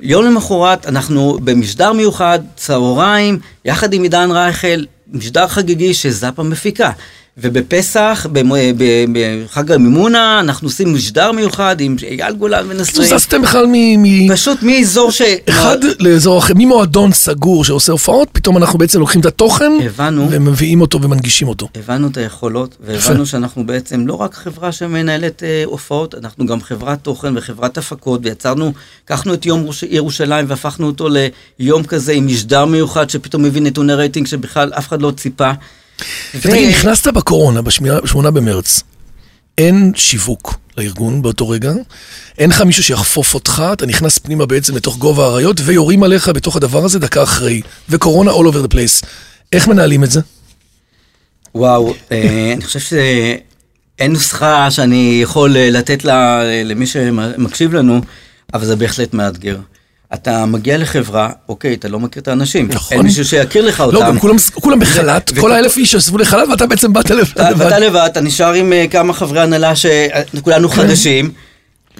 [0.00, 6.90] יום למחרת אנחנו במשדר מיוחד, צהריים, יחד עם עידן רייכל, משדר חגיגי שזאפה מפיקה.
[7.38, 13.18] ובפסח, בחג המימונה, אנחנו עושים משדר מיוחד עם אייל גולן פשוט ונסרים.
[13.18, 14.02] זזתם בכלל מ...
[14.02, 15.22] מ- פשוט מאזור ש...
[15.48, 20.28] אחד לאזור אחר, ממועדון סגור שעושה הופעות, פתאום אנחנו בעצם לוקחים את התוכן, הבנו.
[20.30, 21.68] ומביאים אותו ומנגישים אותו.
[21.74, 26.98] הבנו את היכולות, והבנו שאנחנו בעצם לא רק חברה שמנהלת אה, הופעות, אנחנו גם חברת
[27.02, 28.72] תוכן וחברת הפקות, ויצרנו,
[29.04, 31.08] לקחנו את יום ירושלים והפכנו אותו
[31.58, 35.50] ליום כזה עם משדר מיוחד, שפתאום מביא נתוני רייטינג שבכלל אף אחד לא ציפה.
[36.34, 38.82] ותגיד, נכנסת בקורונה, בשמונה במרץ,
[39.58, 41.72] אין שיווק לארגון באותו רגע,
[42.38, 46.56] אין לך מישהו שיחפוף אותך, אתה נכנס פנימה בעצם לתוך גובה האריות, ויורים עליך בתוך
[46.56, 49.06] הדבר הזה דקה אחרי, וקורונה all over the place.
[49.52, 50.20] איך מנהלים את זה?
[51.54, 58.00] וואו, אה, אני חושב שאין נוסחה שאני יכול אה, לתת לה, למי שמקשיב לנו,
[58.54, 59.56] אבל זה בהחלט מאתגר.
[60.14, 62.68] אתה מגיע לחברה, אוקיי, אתה לא מכיר את האנשים.
[62.68, 62.96] נכון.
[62.96, 63.94] אין מישהו שיכיר לך אותם.
[63.96, 67.30] לא, גם כולם, כולם בחל"ת, ו- כל האלף איש ישבו לחל"ת, ואתה בעצם באת לבד.
[67.32, 71.30] אתה- ואתה לבד, אתה נשאר עם אה, כמה חברי הנהלה שכולנו חדשים,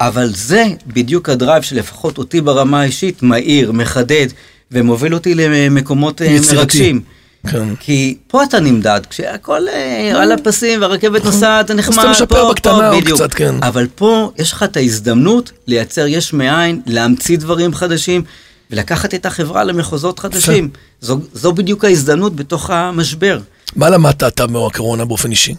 [0.01, 4.27] אבל זה בדיוק הדרייב שלפחות אותי ברמה האישית מאיר, מחדד,
[4.73, 6.37] ומוביל אותי למקומות אה.
[6.55, 7.01] מרגשים.
[7.46, 7.74] כן.
[7.76, 12.46] כי פה אתה נמדד, כשהכל אה, על הפסים והרכבת נוסעת, זה נחמד, אז אתה משפר
[12.46, 13.20] פה, בקטנה פה, בדיוק.
[13.20, 13.55] קצת, כן.
[13.62, 18.22] אבל פה יש לך את ההזדמנות לייצר יש מאין, להמציא דברים חדשים,
[18.70, 20.70] ולקחת את החברה למחוזות חדשים.
[21.00, 23.40] זו, זו בדיוק ההזדמנות בתוך המשבר.
[23.76, 25.55] מה למדת אתה מהקורונה באופן אישי?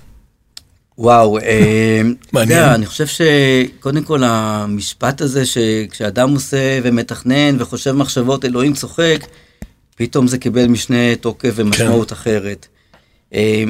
[0.97, 2.01] וואו, אה,
[2.33, 2.59] מעניין.
[2.59, 9.25] יודע, אני חושב שקודם כל המשפט הזה שכשאדם עושה ומתכנן וחושב מחשבות, אלוהים צוחק,
[10.01, 12.15] פתאום זה קיבל משנה תוקף ומשמעות כן.
[12.15, 12.67] אחרת.
[13.33, 13.63] אה,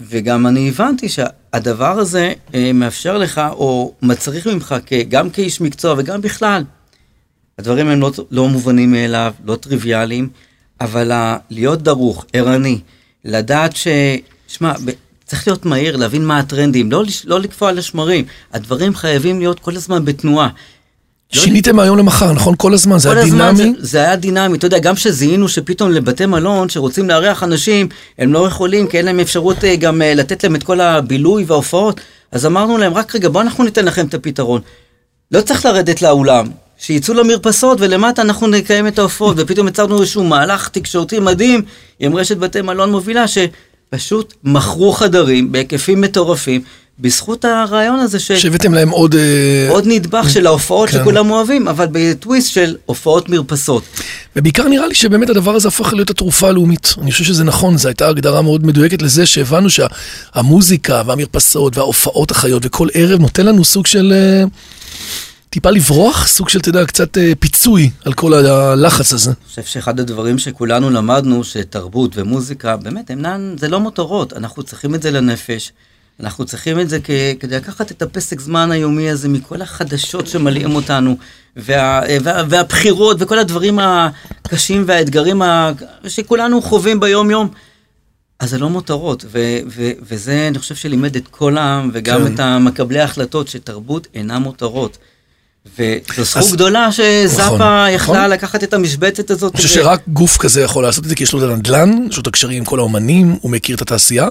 [0.00, 4.74] וגם אני הבנתי שהדבר הזה אה, מאפשר לך, או מצריך ממך,
[5.08, 6.64] גם כאיש מקצוע וגם בכלל,
[7.58, 10.28] הדברים הם לא, לא מובנים מאליו, לא טריוויאליים,
[10.80, 12.78] אבל ה- להיות דרוך, ערני,
[13.24, 13.88] לדעת ש...
[14.48, 14.90] שמע, ב-
[15.24, 18.24] צריך להיות מהיר, להבין מה הטרנדים, לא, לא לקפוא על השמרים.
[18.52, 20.48] הדברים חייבים להיות כל הזמן בתנועה.
[21.32, 22.54] שיניתם מהיום למחר, נכון?
[22.58, 23.74] כל הזמן, זה כל היה הזמן דינמי?
[23.78, 27.88] זה, זה היה דינמי, אתה יודע, גם שזיהינו שפתאום לבתי מלון שרוצים לארח אנשים,
[28.18, 31.44] הם לא יכולים, כי אין להם אפשרות אה, גם אה, לתת להם את כל הבילוי
[31.46, 32.00] וההופעות,
[32.32, 34.60] אז אמרנו להם, רק רגע, בואו אנחנו ניתן לכם את הפתרון.
[35.30, 36.46] לא צריך לרדת לאולם,
[36.78, 41.62] שיצאו למרפסות ולמטה אנחנו נקיים את ההופעות, ופתאום יצרנו איזשהו מהלך תקשורתי מדהים
[42.00, 46.62] עם רשת בתי מלון מובילה, שפשוט מכרו חדרים בהיקפים מטורפים,
[47.00, 48.32] בזכות הרעיון הזה ש...
[48.32, 49.14] שהבאתם להם עוד...
[49.14, 50.98] אה, עוד נדבך של ההופעות כן.
[50.98, 53.82] שכולם אוהבים, אבל בטוויסט של הופעות מרפסות.
[54.36, 56.94] ובעיקר נראה לי שבאמת הדבר הזה הפך להיות התרופה הלאומית.
[57.02, 62.66] אני חושב שזה נכון, זו הייתה הגדרה מאוד מדויקת לזה שהבנו שהמוזיקה והמרפסות וההופעות החיות
[62.66, 64.12] וכל ערב נותן לנו סוג של...
[64.16, 64.44] אה,
[65.50, 69.30] טיפה לברוח, סוג של, אתה יודע, קצת אה, פיצוי על כל הלחץ הזה.
[69.30, 74.94] אני חושב שאחד הדברים שכולנו למדנו, שתרבות ומוזיקה, באמת, אינן, זה לא מותרות, אנחנו צריכים
[74.94, 75.72] את זה לנפש.
[76.22, 80.74] אנחנו צריכים את זה כ- כדי לקחת את הפסק זמן היומי הזה מכל החדשות שמלאים
[80.74, 81.16] אותנו,
[81.56, 85.72] וה, וה, והבחירות וכל הדברים הקשים והאתגרים ה-
[86.08, 87.48] שכולנו חווים ביום-יום.
[88.40, 92.34] אז זה לא מותרות, ו- ו- וזה, אני חושב שלימד את כל העם, וגם כן.
[92.34, 94.98] את המקבלי ההחלטות, שתרבות אינה מותרות.
[95.78, 95.84] וזו
[96.24, 96.92] זכות אז- גדולה נכון,
[97.26, 98.30] שזאפה יכלה נכון.
[98.30, 99.54] לקחת את המשבצת הזאת.
[99.54, 102.06] אני חושב ו- שרק גוף כזה יכול לעשות את זה, כי יש לו את הנדל"ן,
[102.10, 104.28] יש לו את הקשרים עם כל האומנים, הוא מכיר את התעשייה.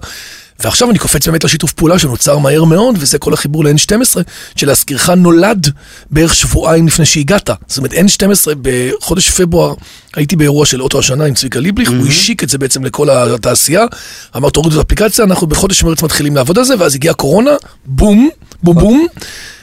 [0.64, 4.18] ועכשיו אני קופץ באמת לשיתוף פעולה שנוצר מהר מאוד, וזה כל החיבור ל-N12,
[4.56, 5.68] שלהזכירך נולד
[6.12, 7.50] בערך שבועיים לפני שהגעת.
[7.68, 9.74] זאת אומרת, N12 בחודש פברואר,
[10.16, 13.86] הייתי באירוע של אוטו השנה עם צביקה ליבליך, הוא השיק את זה בעצם לכל התעשייה,
[14.38, 17.52] אמר תורידו את האפליקציה, אנחנו בחודש מרץ מתחילים לעבוד על זה, ואז הגיעה קורונה,
[17.86, 18.30] בום,
[18.64, 19.08] בום בום,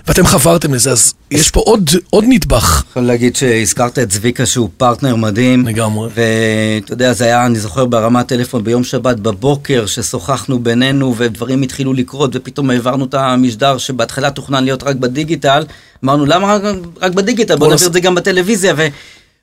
[0.06, 2.82] ואתם חברתם לזה, אז יש פה עוד, עוד נדבך.
[2.90, 5.66] יכול להגיד שהזכרת את צביקה שהוא פרטנר מדהים.
[5.66, 6.08] לגמרי.
[6.08, 11.92] ואתה יודע, זה היה, אני זוכר ברמת טלפון ביום שבת בבוקר, ששוחחנו בינינו ודברים התחילו
[11.92, 15.64] לקרות, ופתאום העברנו את המשדר שבהתחלה תוכנן להיות רק בדיגיטל.
[16.04, 16.62] אמרנו, למה רק,
[17.02, 17.56] רק בדיגיטל?
[17.56, 18.74] בוא בוא נעביר את זה גם בטלוויזיה.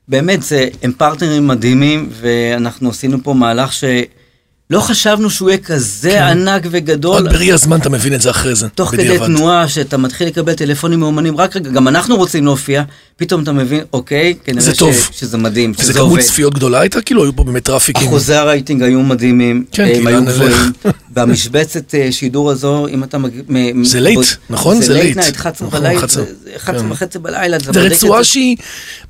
[0.09, 6.21] ובאמת, זה, הם פרטנרים מדהימים, ואנחנו עשינו פה מהלך שלא חשבנו שהוא יהיה כזה כן.
[6.23, 7.15] ענק וגדול.
[7.15, 9.25] עוד בראי הזמן אתה מבין את זה אחרי זה, תוך כדי בדיעבד.
[9.25, 12.83] תנועה, שאתה מתחיל לקבל טלפונים מאומנים, רק רגע, גם אנחנו רוצים להופיע,
[13.17, 15.09] פתאום אתה מבין, אוקיי, כנראה זה ש- טוב.
[15.11, 16.21] שזה מדהים, שזה כמות עובד.
[16.21, 17.01] צפיות גדולה הייתה?
[17.01, 18.07] כאילו היו פה באמת טראפיקים.
[18.07, 20.35] אחוזי הרייטינג היו מדהימים, כן, הם כי היו נלך?
[20.35, 20.71] גבוהים,
[21.15, 23.17] והמשבצת אה, שידור הזו, אם אתה.
[23.17, 24.81] מ- זה late, נכון?
[24.81, 25.03] זה לייט.
[25.03, 26.91] זה לייט נייט, 11 נכון, בלילה, 11, זה 11 כן.
[26.91, 28.23] וחצי בלילה, זה רצועה.
[28.23, 28.57] שהיא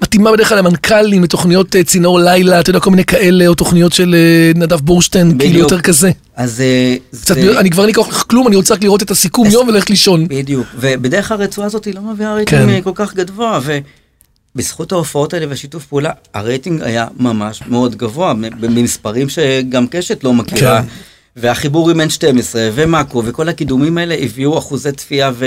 [0.02, 3.94] מתאימה בדרך כלל למנכ"לים, לתוכניות אה, צינור לילה, אתה יודע, כל מיני כאלה, או תוכניות
[3.94, 5.60] של אה, נדב בורשטיין, כאילו.
[5.60, 6.12] יותר כזה.
[6.36, 6.64] אז
[7.12, 7.34] זה...
[7.58, 10.28] אני כבר אין לי לך כלום, אני רוצה רק לראות את הסיכום יום וללכת לישון.
[10.28, 12.82] בדיוק, ובדרך כלל הרצועה הזאת היא לא מביאה רייטינג כן.
[12.82, 13.60] כל כך גבוה,
[14.56, 20.82] ובזכות ההופעות האלה והשיתוף פעולה, הרייטינג היה ממש מאוד גבוה, במספרים שגם קשת לא מכירה,
[20.82, 20.88] כן.
[21.36, 25.46] והחיבור עם N12 ומאקו וכל הקידומים האלה הביאו אחוזי צפייה ו...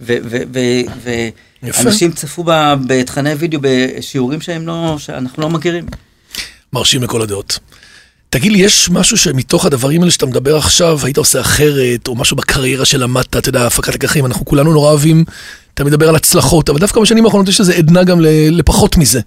[0.00, 1.28] ו- ו- ו- ו-
[1.62, 1.82] יפה.
[1.82, 2.44] אנשים צפו
[2.86, 5.86] בתכני וידאו בשיעורים שהם לא, שאנחנו לא מכירים.
[6.72, 7.58] מרשים לכל הדעות.
[8.34, 12.36] תגיד לי, יש משהו שמתוך הדברים האלה שאתה מדבר עכשיו, היית עושה אחרת, או משהו
[12.36, 15.24] בקריירה שלמדת, אתה יודע, הפקת לקחים, אנחנו כולנו נורא אוהבים,
[15.74, 18.18] אתה מדבר על הצלחות, אבל דווקא בשנים האחרונות יש לזה עדנה גם
[18.50, 19.20] לפחות מזה.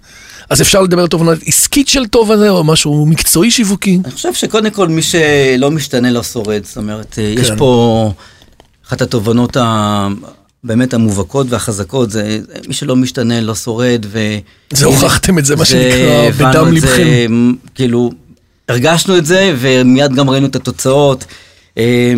[0.50, 4.00] אז אפשר לדבר על תובנה עסקית של טוב הזה, או משהו מקצועי שיווקי.
[4.04, 7.22] אני חושב שקודם כל מי שלא משתנה לא שורד, זאת אומרת, כן.
[7.22, 7.50] יש.
[7.58, 8.12] פה
[8.88, 10.08] אחת התובנות ה...
[10.64, 14.18] באמת המובהקות והחזקות, זה מי שלא משתנה לא שורד, ו...
[14.72, 17.52] זה הוכחתם את זה, מה שנקרא, בדם לבכם.
[17.74, 18.10] כאילו,
[18.68, 21.24] הרגשנו את זה, ומיד גם ראינו את התוצאות.
[21.78, 22.12] אה,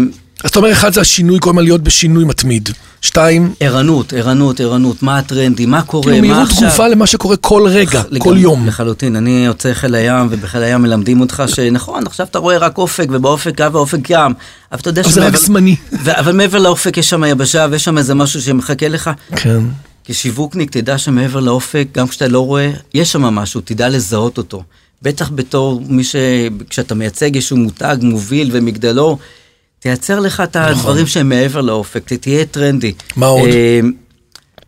[0.45, 2.69] אז אתה אומר, אחד זה השינוי, כל הזמן להיות בשינוי מתמיד.
[3.03, 6.69] שתיים, ערנות, ערנות, ערנות, מה הטרנדים, מה קורה, כאילו מה מהירות עכשיו.
[6.69, 8.67] תגובה למה שקורה כל רגע, כל יום.
[8.67, 13.07] לחלוטין, אני יוצא חיל הים, ובחיל הים מלמדים אותך שנכון, עכשיו אתה רואה רק אופק,
[13.11, 14.33] ובאופק קו והאופק ים,
[14.73, 15.77] אבל אתה יודע אבל זה רק זמני.
[16.07, 19.11] אבל מעבר לאופק יש שם יבשה, ויש שם איזה משהו שמחכה לך.
[19.37, 19.61] כן.
[20.05, 24.63] כשיווקניק תדע שמעבר לאופק, גם כשאתה לא רואה, יש שם משהו, תדע לזהות אותו.
[25.03, 26.17] בטח בתור מי ש...
[26.71, 29.19] כשאתה מייצג איזשהו מותג מוביל ומגדלור,
[29.81, 32.93] תייצר לך את הדברים שהם מעבר לאופק, תהיה טרנדי.
[33.17, 33.49] מה עוד?
[33.49, 33.81] אה,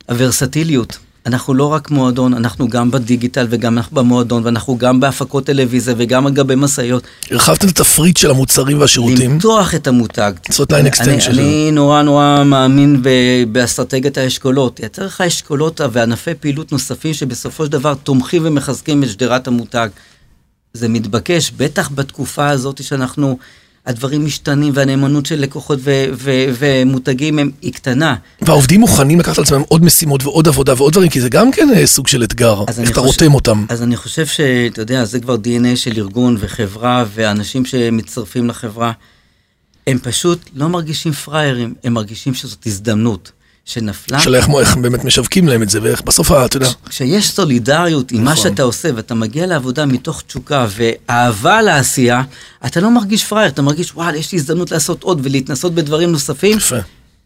[0.08, 0.98] הוורסטיליות.
[1.26, 6.26] אנחנו לא רק מועדון, אנחנו גם בדיגיטל וגם אנחנו במועדון, ואנחנו גם בהפקות טלוויזיה וגם
[6.26, 7.02] על גבי משאיות.
[7.30, 9.30] הרחבתם את התפריט של המוצרים והשירותים.
[9.30, 10.32] למתוח את המותג.
[10.48, 13.02] לעשות אני- extension אני- נורא נורא מאמין
[13.52, 14.76] באסטרטגיית האשכולות.
[14.76, 19.88] תייצר לך אשכולות וענפי פעילות נוספים שבסופו של דבר תומכים ומחזקים את שדרת המותג.
[20.74, 23.38] זה מתבקש, בטח בתקופה הזאת שאנחנו,
[23.86, 28.16] הדברים משתנים והנאמנות של לקוחות ו- ו- ומותגים הם, היא קטנה.
[28.42, 31.68] והעובדים מוכנים לקחת על עצמם עוד משימות ועוד עבודה ועוד דברים, כי זה גם כן
[31.76, 32.60] אה, סוג של אתגר.
[32.68, 33.66] איך אתה חושב- רותם אותם.
[33.68, 38.92] אז אני חושב שאתה יודע, זה כבר DNA של ארגון וחברה, ואנשים שמצטרפים לחברה,
[39.86, 43.32] הם פשוט לא מרגישים פראיירים, הם מרגישים שזאת הזדמנות.
[43.64, 44.20] שנפלה.
[44.20, 46.68] של איך, איך באמת משווקים להם את זה, ואיך בסוף, אתה יודע.
[46.88, 48.42] כשיש סולידריות עם מה נכון.
[48.50, 52.22] שאתה עושה, ואתה מגיע לעבודה מתוך תשוקה ואהבה לעשייה,
[52.66, 56.56] אתה לא מרגיש פראייר, אתה מרגיש, וואלה, יש לי הזדמנות לעשות עוד ולהתנסות בדברים נוספים.
[56.56, 56.76] יפה.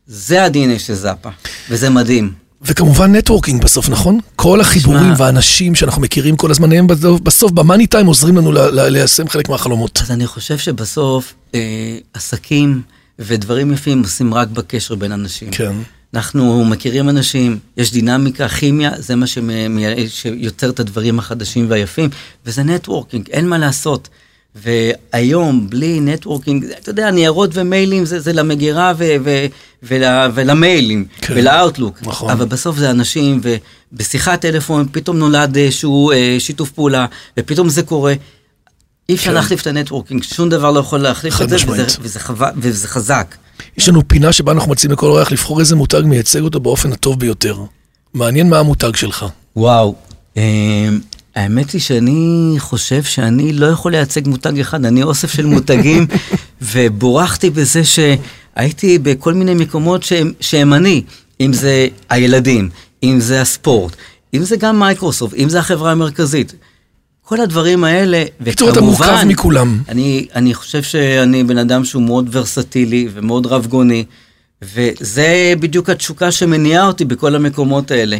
[0.06, 1.28] זה ה-DNA של זאפה,
[1.70, 2.32] וזה מדהים.
[2.62, 4.20] וכמובן networking בסוף, נכון?
[4.36, 8.36] כל החיבורים תשמע- והאנשים שאנחנו מכירים כל הזמן, הם בסוף- בסוף ב money time עוזרים
[8.36, 9.98] לנו ליישם חלק מהחלומות.
[10.02, 11.60] אז אני חושב שבסוף אה,
[12.14, 12.82] עסקים
[13.18, 15.50] ודברים יפים עושים רק בקשר בין אנשים.
[15.50, 15.72] כן.
[16.16, 22.10] אנחנו מכירים אנשים, יש דינמיקה, כימיה, זה מה שמ- מ- שיוצר את הדברים החדשים והיפים,
[22.46, 24.08] וזה networking, אין מה לעשות.
[24.54, 29.46] והיום, בלי networking, אתה יודע, ניירות ומיילים זה, זה למגירה ו, ו,
[29.82, 30.02] ול,
[30.34, 31.34] ולמיילים, כן.
[31.36, 31.98] ולאוטלוק.
[32.02, 32.30] נכון.
[32.30, 33.40] אבל בסוף זה אנשים,
[33.92, 37.06] ובשיחת טלפון פתאום נולד איזשהו אה, שיתוף פעולה,
[37.38, 38.14] ופתאום זה קורה.
[39.08, 39.34] אי אפשר כן.
[39.34, 41.96] להחליף את ה networking, שום דבר לא יכול להחליף את זה, חד, משמעית.
[42.00, 43.34] וזה, חווה, וזה חזק.
[43.76, 47.20] יש לנו פינה שבה אנחנו מציעים לכל אורח לבחור איזה מותג מייצג אותו באופן הטוב
[47.20, 47.58] ביותר.
[48.14, 49.26] מעניין מה המותג שלך.
[49.56, 49.94] וואו,
[50.36, 50.88] אה,
[51.36, 56.06] האמת היא שאני חושב שאני לא יכול לייצג מותג אחד, אני אוסף של מותגים,
[56.72, 61.02] ובורכתי בזה שהייתי בכל מיני מקומות שהם, שהם אני,
[61.40, 62.68] אם זה הילדים,
[63.02, 63.96] אם זה הספורט,
[64.34, 66.54] אם זה גם מייקרוסופט, אם זה החברה המרכזית.
[67.28, 69.82] כל הדברים האלה, בקיצור, אתה מורכב מכולם.
[69.88, 74.04] אני, אני חושב שאני בן אדם שהוא מאוד ורסטילי ומאוד רב גוני,
[74.62, 78.16] וזה בדיוק התשוקה שמניעה אותי בכל המקומות האלה.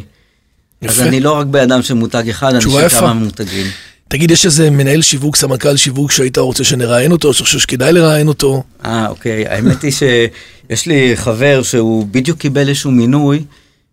[0.82, 1.08] אז יפה.
[1.08, 2.88] אני לא רק בן אדם של מותג אחד, אני של.
[2.88, 3.66] כמה מותגים.
[4.08, 8.28] תגיד, יש איזה מנהל שיווק, סמנכ"ל שיווק שהיית רוצה שנראיין אותו, שאתה חושב שכדאי לראיין
[8.28, 8.62] אותו?
[8.84, 9.46] אה, אוקיי.
[9.46, 13.44] האמת היא שיש לי חבר שהוא בדיוק קיבל איזשהו מינוי,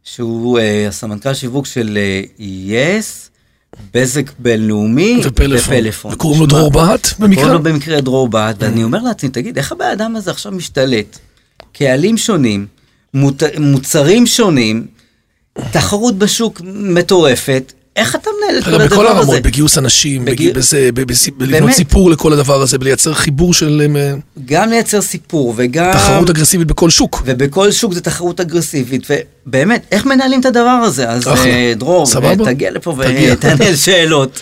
[0.03, 3.29] שהוא אה, הסמנכ"ל שיווק של אה, יס,
[3.93, 5.75] בזק בינלאומי ופלאפון.
[5.75, 6.13] ופלאפון.
[6.13, 7.43] וקוראים לו דרור בהט במקרה?
[7.43, 11.17] קוראים לו במקרה דרור בהט, ואני אומר לעצמי, תגיד, איך הבן אדם הזה עכשיו משתלט?
[11.73, 12.65] קהלים שונים,
[13.59, 14.87] מוצרים שונים,
[15.71, 19.19] תחרות בשוק מטורפת, איך אתה מנהל את כל הדבר בכל הזה?
[19.19, 20.25] הרמות, בגיוס אנשים,
[21.37, 21.71] בלבנות.
[21.71, 24.13] סיפור לכל הדבר הזה, בלייצר חיבור של אה,
[24.45, 25.93] גם לייצר סיפור וגם...
[25.93, 27.21] תחרות אגרסיבית בכל שוק.
[27.25, 29.07] ובכל שוק זה תחרות אגרסיבית,
[29.47, 31.09] ובאמת, איך מנהלים את הדבר הזה?
[31.09, 31.27] אז.
[31.27, 32.45] אה, דרור, סבבה?
[32.45, 32.95] תגיע לפה.
[32.97, 34.39] ותענה על שאלות.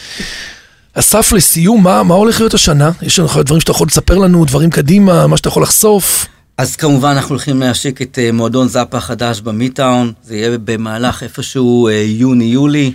[0.94, 2.92] אסף, לסיום, מה, מה הולך להיות השנה?
[3.02, 6.26] יש לנו דברים שאתה יכול לספר לנו, דברים קדימה, מה שאתה יכול לחשוף?
[6.58, 11.88] אז כמובן אנחנו הולכים להשיק את אה, מועדון זאפה החדש במיטאון, זה יהיה במהלך איפשהו
[11.88, 12.92] אה, יוני-יולי.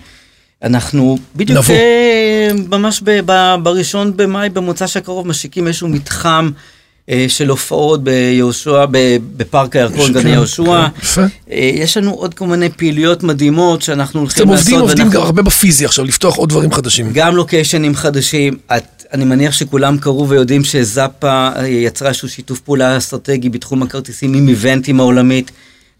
[0.66, 1.74] אנחנו בדיוק נבוא.
[1.74, 6.50] אה, ממש ב- ב- בראשון במאי, במוצ"ש הקרוב, משיקים איזשהו מתחם
[7.10, 8.84] אה, של הופעות ביהושע,
[9.36, 10.86] בפארק הירקון, גני יהושע.
[11.14, 11.26] כן.
[11.50, 14.64] אה, יש לנו עוד כל מיני פעילויות מדהימות שאנחנו הולכים אתם לעשות.
[14.66, 17.10] עובדים, עובדים ואנחנו- גם הרבה בפיזי עכשיו, לפתוח עוד דברים חדשים.
[17.12, 22.96] גם לוקיישנים חדשים, את, אני מניח שכולם קראו ויודעים שזאפה אה, יצרה איזשהו שיתוף פעולה
[22.96, 25.50] אסטרטגי בתחום הכרטיסים עם איבנטים העולמית,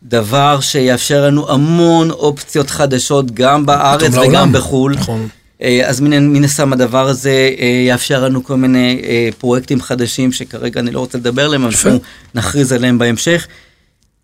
[0.08, 4.52] דבר שיאפשר לנו המון אופציות חדשות גם בארץ וגם לעולם.
[4.52, 4.94] בחו"ל.
[4.94, 5.28] נכון.
[5.62, 10.32] אה, אז מן, מן הסתם הדבר הזה אה, יאפשר לנו כל מיני אה, פרויקטים חדשים
[10.32, 11.72] שכרגע אני לא רוצה לדבר עליהם, אבל.
[11.72, 11.98] אנחנו
[12.34, 13.46] נכריז עליהם בהמשך.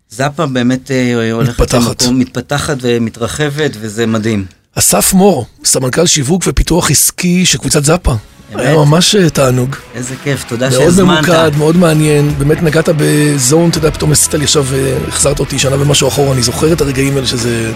[0.09, 0.91] זאפה באמת
[1.33, 2.01] הולכת מתפתחת.
[2.01, 4.45] למקום, מתפתחת ומתרחבת וזה מדהים.
[4.75, 8.13] אסף מור, סמנכ"ל שיווק ופיתוח עסקי של קבוצת זאפה.
[8.55, 9.75] היה ממש אה, תענוג.
[9.95, 11.27] איזה כיף, תודה מאוד שהזמנת.
[11.27, 15.59] ממוקד, מאוד מעניין, באמת נגעת בזון, אתה יודע, פתאום עשית לי עכשיו, אה, החזרת אותי
[15.59, 17.71] שנה ומשהו אחורה, אני זוכר את הרגעים האלה שזה,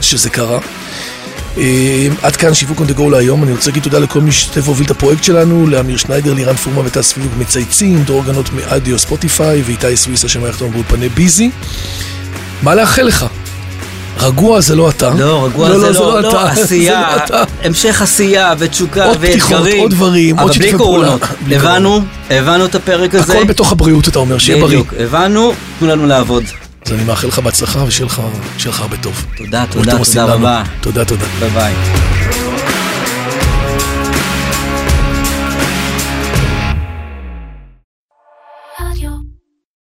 [0.00, 0.58] שזה קרה.
[1.58, 4.86] אה, עד כאן שיווק the go להיום, אני רוצה להגיד תודה לכל מי שהשתתף והוביל
[4.86, 9.96] את הפרויקט שלנו, לאמיר שניידר, לירן פורמה וטס פיוק מצייצים, דרור גנות מאדיו ספוטיפיי ואיתי
[9.96, 11.50] סוויסה שמערכת לנו באולפני ביזי.
[12.62, 13.26] מה לאחל לך?
[14.22, 15.10] רגוע זה לא אתה.
[15.18, 17.44] לא, רגוע זה לא, לא, אתה, עשייה, זה לא אתה.
[17.62, 19.82] המשך עשייה ותשוקה עוד פתיחות, ואתגרים.
[19.82, 21.06] עוד דברים, עוד אבל שיתופי פעולה.
[21.08, 21.22] קורונות.
[21.44, 23.32] בלי הבנו, הבנו את הפרק הזה.
[23.32, 24.78] הכל בתוך הבריאות, אתה אומר, שיהיה בריא.
[24.78, 26.44] בדיוק, הבנו, תנו לנו לעבוד.
[26.86, 28.06] אז אני מאחל לך בהצלחה ושיהיה
[28.66, 29.24] לך הרבה טוב.
[29.36, 30.24] תודה, תודה, תודה.
[30.24, 30.62] רבה.
[30.80, 31.24] תודה, תודה.
[31.40, 31.74] ביי ביי.